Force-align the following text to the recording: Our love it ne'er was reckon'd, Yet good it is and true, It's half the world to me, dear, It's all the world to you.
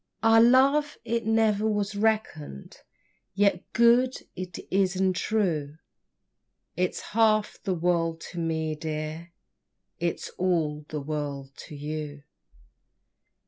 Our 0.23 0.41
love 0.41 0.97
it 1.05 1.27
ne'er 1.27 1.63
was 1.67 1.93
reckon'd, 1.95 2.77
Yet 3.35 3.71
good 3.71 4.15
it 4.35 4.57
is 4.71 4.95
and 4.95 5.15
true, 5.15 5.77
It's 6.75 7.01
half 7.13 7.59
the 7.61 7.75
world 7.75 8.19
to 8.31 8.39
me, 8.39 8.73
dear, 8.73 9.31
It's 9.99 10.29
all 10.39 10.87
the 10.89 11.01
world 11.01 11.51
to 11.67 11.75
you. 11.75 12.23